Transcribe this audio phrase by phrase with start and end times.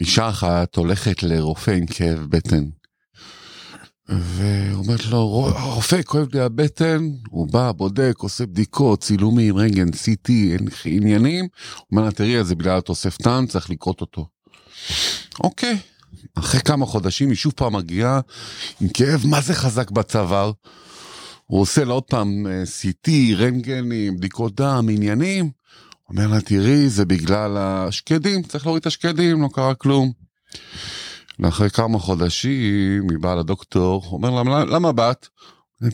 [0.00, 2.64] אישה אחת הולכת לרופא עם כאב בטן.
[4.08, 5.28] ואומרת לו,
[5.74, 10.30] רופא, כואב לי הבטן, הוא בא, בודק, עושה בדיקות, צילומים, רנגן, CT,
[10.84, 11.44] עניינים.
[11.44, 14.26] הוא אומר לה, תראי, זה בגלל התוספתן, צריך לקרות אותו.
[15.40, 15.78] אוקיי,
[16.34, 18.20] אחרי כמה חודשים היא שוב פעם מגיעה
[18.80, 20.52] עם כאב מה זה חזק בצוואר.
[21.46, 25.50] הוא עושה לה עוד פעם אה, CT, רנטגנים, בדיקות דם, עניינים.
[26.10, 30.12] אומר לה, תראי, זה בגלל השקדים, צריך להוריד את השקדים, לא קרה כלום.
[31.38, 35.26] ואחרי כמה חודשים היא באה לדוקטור, אומר לה, למה באת?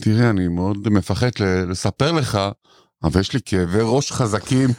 [0.01, 1.29] תראי, אני מאוד מפחד
[1.69, 2.39] לספר לך,
[3.03, 4.69] אבל יש לי כאבי ראש חזקים.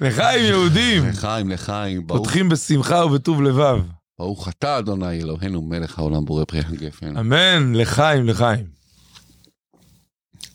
[0.00, 1.08] לחיים יהודים.
[1.08, 2.06] לחיים, לחיים.
[2.06, 3.78] פותחים בשמחה ובטוב לבב.
[4.18, 7.16] ברוך אתה אדוני אלוהינו מלך העולם בורא פרי הגפן.
[7.16, 8.83] אמן, לחיים, לחיים.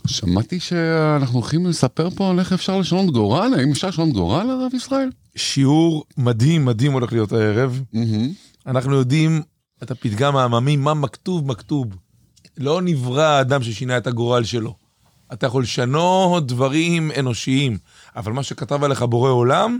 [0.09, 4.73] שמעתי שאנחנו הולכים לספר פה על איך אפשר לשנות גורל, האם אפשר לשנות גורל הרב
[4.73, 5.09] ישראל?
[5.35, 7.81] שיעור מדהים מדהים הולך להיות הערב.
[8.67, 9.41] אנחנו יודעים
[9.83, 11.87] את הפתגם העממי, מה מכתוב מכתוב.
[12.57, 14.75] לא נברא האדם ששינה את הגורל שלו.
[15.33, 17.77] אתה יכול לשנות דברים אנושיים,
[18.15, 19.77] אבל מה שכתב עליך בורא עולם,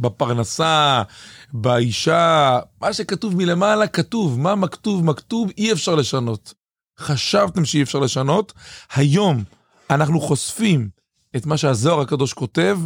[0.00, 1.02] בפרנסה,
[1.52, 6.54] באישה, מה שכתוב מלמעלה כתוב, מה מכתוב מכתוב אי אפשר לשנות.
[7.02, 8.52] חשבתם שאי אפשר לשנות,
[8.94, 9.44] היום
[9.90, 10.88] אנחנו חושפים
[11.36, 12.78] את מה שהזוהר הקדוש כותב,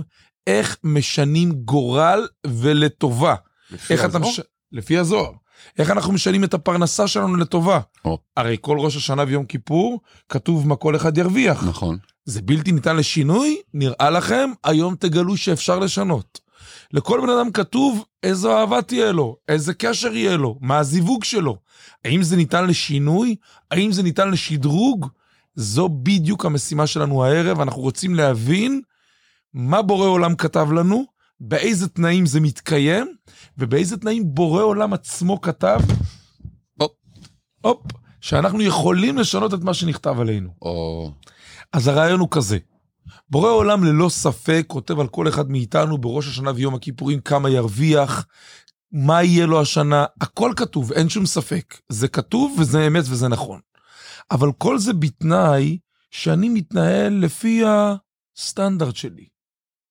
[0.46, 3.34] איך משנים גורל ולטובה.
[3.70, 4.22] לפי איך הזוהר?
[4.22, 4.40] מש...
[4.72, 5.32] לפי הזוהר.
[5.78, 7.80] איך אנחנו משנים את הפרנסה שלנו לטובה.
[8.04, 8.18] או.
[8.36, 11.64] הרי כל ראש השנה ויום כיפור כתוב מה כל אחד ירוויח.
[11.64, 11.98] נכון.
[12.24, 16.40] זה בלתי ניתן לשינוי, נראה לכם, היום תגלו שאפשר לשנות.
[16.92, 21.56] לכל בן אדם כתוב איזו אהבה תהיה לו, איזה קשר יהיה לו, מה הזיווג שלו.
[22.04, 23.36] האם זה ניתן לשינוי?
[23.70, 25.06] האם זה ניתן לשדרוג?
[25.54, 28.80] זו בדיוק המשימה שלנו הערב, אנחנו רוצים להבין
[29.54, 31.04] מה בורא עולם כתב לנו,
[31.40, 33.14] באיזה תנאים זה מתקיים,
[33.58, 35.80] ובאיזה תנאים בורא עולם עצמו כתב,
[36.78, 36.92] הופ,
[37.60, 37.82] הופ,
[38.20, 40.50] שאנחנו יכולים לשנות את מה שנכתב עלינו.
[40.62, 41.10] או...
[41.72, 42.58] אז הרעיון הוא כזה,
[43.30, 48.26] בורא עולם ללא ספק כותב על כל אחד מאיתנו בראש השנה ויום הכיפורים כמה ירוויח,
[48.92, 51.74] מה יהיה לו השנה, הכל כתוב, אין שום ספק.
[51.88, 53.60] זה כתוב וזה אמת וזה נכון.
[54.30, 55.78] אבל כל זה בתנאי
[56.10, 59.26] שאני מתנהל לפי הסטנדרט שלי.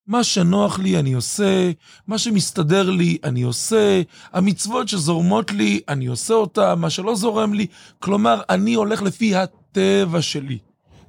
[0.07, 1.71] מה שנוח לי אני עושה,
[2.07, 7.67] מה שמסתדר לי אני עושה, המצוות שזורמות לי אני עושה אותה, מה שלא זורם לי,
[7.99, 10.57] כלומר אני הולך לפי הטבע שלי.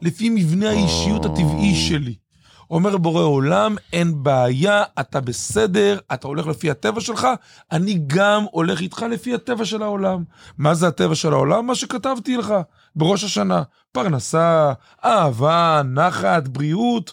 [0.03, 2.15] לפי מבנה האישיות הטבעי שלי.
[2.71, 7.29] אומר בורא עולם, אין בעיה, אתה בסדר, אתה הולך לפי הטבע שלך,
[7.73, 10.25] אני גם הולך איתך לפי הטבע של העולם.
[10.59, 11.67] מה זה הטבע של העולם?
[11.67, 12.55] מה שכתבתי לך
[12.97, 13.63] בראש השנה.
[13.93, 14.73] פרנסה,
[15.05, 17.13] אהבה, נחת, בריאות.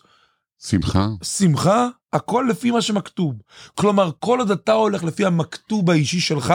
[0.68, 1.08] שמחה.
[1.24, 3.36] שמחה, הכל לפי מה שמכתוב.
[3.76, 6.54] כלומר, כל עוד אתה הולך לפי המכתוב האישי שלך,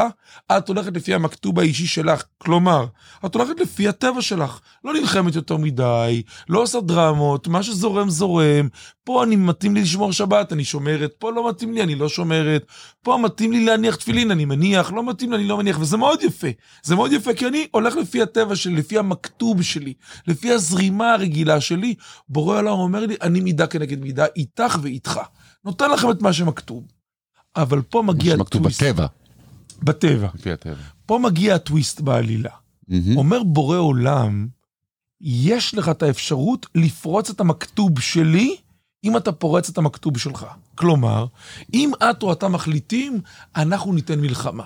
[0.56, 2.22] את הולכת לפי המכתוב האישי שלך.
[2.38, 2.86] כלומר,
[3.26, 4.60] את הולכת לפי הטבע שלך.
[4.84, 8.68] לא נלחמת יותר מדי, לא עושה דרמות, מה שזורם זורם.
[9.04, 12.66] פה אני מתאים לי לשמור שבת, אני שומרת, פה לא מתאים לי, אני לא שומרת.
[13.02, 16.22] פה מתאים לי להניח תפילין, אני מניח, לא מתאים לי, אני לא מניח, וזה מאוד
[16.22, 16.48] יפה.
[16.82, 19.94] זה מאוד יפה, כי אני הולך לפי הטבע שלי, לפי המכתוב שלי,
[20.26, 21.94] לפי הזרימה הרגילה שלי.
[22.28, 25.20] בורא עולם אומר לי, אני מידה כנגד מידה, איתך ואיתך.
[25.68, 26.84] נותן לכם את מה שמכתוב.
[27.56, 28.54] אבל פה מגיע הטוויסט.
[28.54, 29.06] מה שמכתוב בטבע.
[29.82, 30.28] בטבע.
[30.34, 30.82] לפי הטבע.
[31.06, 32.50] פה מגיע הטוויסט בעלילה.
[32.50, 33.16] Mm-hmm.
[33.16, 34.48] אומר בורא עולם,
[35.20, 38.56] יש לך את האפשרות לפרוץ את המכתוב שלי,
[39.04, 40.46] אם אתה פורץ את המכתוב שלך.
[40.74, 41.26] כלומר,
[41.74, 43.20] אם את או אתה מחליטים,
[43.56, 44.64] אנחנו ניתן מלחמה.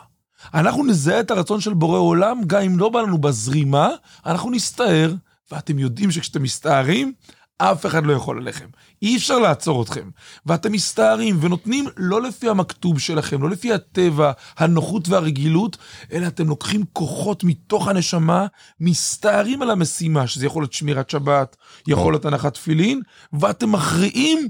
[0.54, 3.88] אנחנו נזהה את הרצון של בורא עולם, גם אם לא בא לנו בזרימה,
[4.26, 5.14] אנחנו נסתער,
[5.52, 7.12] ואתם יודעים שכשאתם מסתערים,
[7.58, 8.66] אף אחד לא יכול עליכם.
[9.02, 10.10] אי אפשר לעצור אתכם.
[10.46, 15.76] ואתם מסתערים ונותנים לא לפי המכתוב שלכם, לא לפי הטבע, הנוחות והרגילות,
[16.12, 18.46] אלא אתם לוקחים כוחות מתוך הנשמה,
[18.80, 23.00] מסתערים על המשימה, שזה יכול להיות שמירת שבת, יכול להיות הנחת תפילין,
[23.32, 24.48] ואתם מכריעים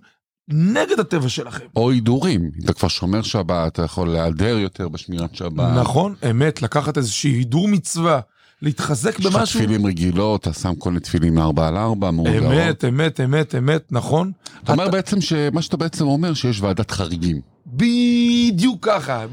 [0.49, 1.67] נגד הטבע שלכם.
[1.77, 5.77] או הידורים, אתה כבר שומר שבת, אתה יכול להיעדר יותר בשמירת שבת.
[5.77, 8.21] נכון, אמת, לקחת איזושהי הידור מצווה.
[8.63, 9.43] להתחזק במשהו.
[9.43, 12.53] יש לך תפילים רגילות, אתה שם כל מיני תפילים מארבע על ארבע, מאורגרות.
[12.53, 14.33] אמת, אמת, אמת, אמת, נכון.
[14.65, 17.41] אתה אומר בעצם שמה שאתה בעצם אומר, שיש ועדת חריגים.
[17.67, 19.25] בדיוק ככה,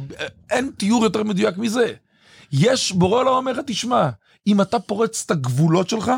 [0.50, 1.94] אין תיאור יותר מדויק מזה.
[2.52, 4.10] יש, בורא עולם אומר לך, תשמע,
[4.48, 6.12] אם אתה פורץ את הגבולות שלך,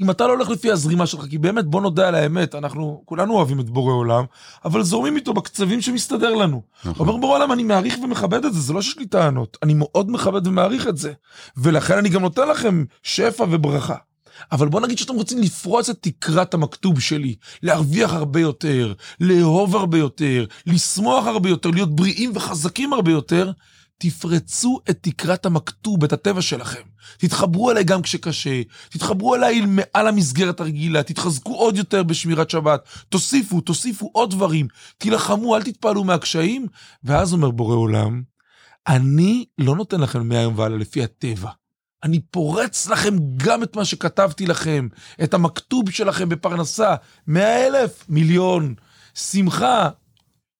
[0.00, 3.34] אם אתה לא הולך לפי הזרימה שלך, כי באמת, בוא נודה על האמת, אנחנו כולנו
[3.34, 4.24] אוהבים את בורא עולם,
[4.64, 6.62] אבל זורמים איתו בקצבים שמסתדר לנו.
[6.84, 7.08] נכון.
[7.08, 10.10] אומר בורא עולם, אני מעריך ומכבד את זה, זה לא שיש לי טענות, אני מאוד
[10.10, 11.12] מכבד ומעריך את זה.
[11.56, 13.96] ולכן אני גם נותן לכם שפע וברכה.
[14.52, 19.98] אבל בוא נגיד שאתם רוצים לפרוץ את תקרת המכתוב שלי, להרוויח הרבה יותר, לאהוב הרבה
[19.98, 23.50] יותר, לשמוח הרבה יותר, להיות בריאים וחזקים הרבה יותר,
[24.00, 26.82] תפרצו את תקרת המכתוב, את הטבע שלכם.
[27.18, 33.60] תתחברו אליי גם כשקשה, תתחברו אליי מעל המסגרת הרגילה, תתחזקו עוד יותר בשמירת שבת, תוסיפו,
[33.60, 34.68] תוסיפו עוד דברים,
[34.98, 36.66] תילחמו, אל תתפעלו מהקשיים.
[37.04, 38.22] ואז אומר בורא עולם,
[38.88, 41.50] אני לא נותן לכם מהיום והלאה לפי הטבע.
[42.02, 44.88] אני פורץ לכם גם את מה שכתבתי לכם,
[45.22, 46.94] את המכתוב שלכם בפרנסה,
[47.26, 48.74] מאה אלף, מיליון,
[49.14, 49.88] שמחה,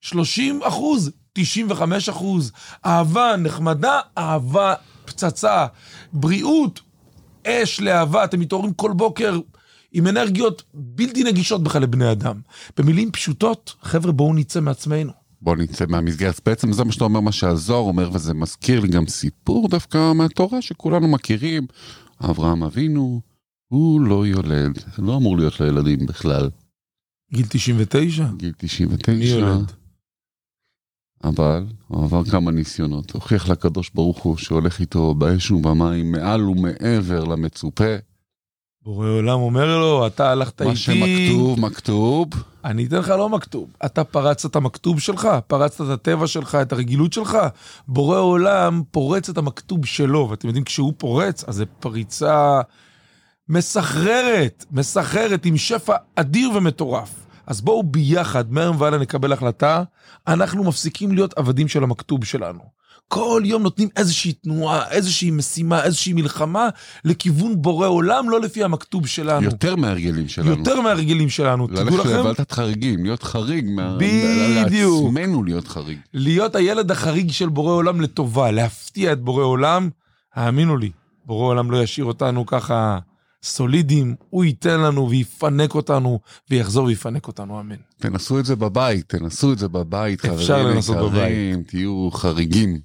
[0.00, 1.10] 30 אחוז,
[1.42, 2.52] 95 אחוז,
[2.86, 5.66] אהבה נחמדה, אהבה פצצה,
[6.12, 6.80] בריאות,
[7.46, 9.40] אש לאהבה, אתם מתעוררים כל בוקר
[9.92, 12.40] עם אנרגיות בלתי נגישות בכלל לבני אדם.
[12.76, 15.12] במילים פשוטות, חבר'ה, בואו נצא מעצמנו.
[15.42, 16.40] בוא נצא מהמסגרת.
[16.46, 20.62] בעצם זה מה שאתה אומר, מה שהזוהר אומר, וזה מזכיר לי גם סיפור דווקא מהתורה
[20.62, 21.66] שכולנו מכירים.
[22.30, 23.20] אברהם אבינו,
[23.68, 26.50] הוא לא יולד, לא אמור להיות לו ילדים בכלל.
[27.34, 28.26] גיל 99?
[28.36, 29.12] גיל 99.
[29.12, 29.72] מי יולד?
[31.24, 37.24] אבל הוא עבר כמה ניסיונות, הוכיח לקדוש ברוך הוא שהולך איתו באש ובמים מעל ומעבר
[37.24, 37.94] למצופה.
[38.82, 40.80] בורא עולם אומר לו, אתה הלכת מה איתי.
[40.80, 42.28] שמכתוב, מכתוב.
[42.64, 43.68] אני אתן לך לא מכתוב.
[43.86, 47.38] אתה פרצת את המכתוב שלך, פרצת את הטבע שלך, את הרגילות שלך.
[47.88, 52.60] בורא עולם פורץ את המכתוב שלו, ואתם יודעים, כשהוא פורץ, אז זו פריצה
[53.48, 57.26] מסחררת, מסחררת, עם שפע אדיר ומטורף.
[57.50, 59.82] אז בואו ביחד, מהיום והלאה נקבל החלטה,
[60.26, 62.60] אנחנו מפסיקים להיות עבדים של המכתוב שלנו.
[63.08, 66.68] כל יום נותנים איזושהי תנועה, איזושהי משימה, איזושהי מלחמה,
[67.04, 69.42] לכיוון בורא עולם, לא לפי המכתוב שלנו.
[69.44, 70.50] יותר מהרגלים שלנו.
[70.50, 71.66] יותר מהרגלים שלנו.
[71.66, 73.66] תדעו ללכת לכם, לוועדת חריגים, להיות חריג.
[73.70, 75.04] מה- בדיוק.
[75.04, 75.98] לעצמנו להיות חריג.
[76.14, 79.90] להיות הילד החריג של בורא עולם לטובה, להפתיע את בורא עולם,
[80.34, 80.90] האמינו לי,
[81.26, 82.98] בורא עולם לא ישאיר אותנו ככה
[83.42, 86.20] סולידיים, הוא ייתן לנו ויפנק אותנו,
[86.50, 87.76] ויחזור ויפנק אותנו, אמן.
[87.98, 92.80] תנסו את זה בבית, תנסו את זה בבית, אפשר חברים לנסות יקרים, תהיו חריגים.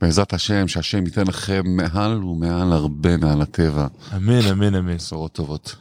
[0.00, 3.86] בעזרת השם, שהשם ייתן לכם מעל ומעל הרבה מעל הטבע.
[4.16, 4.96] אמן, אמן, אמן.
[4.96, 5.76] בשורות טובות.